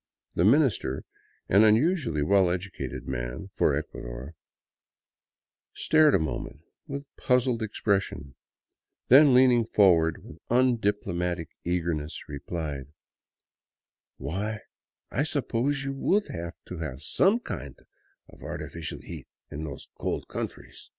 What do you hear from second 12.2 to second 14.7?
replied:" Why,